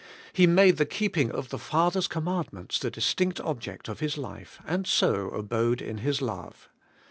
[0.33, 4.87] He made the keeping of the Father's commandments the distinct object of His life, and
[4.87, 6.67] so abode in His love.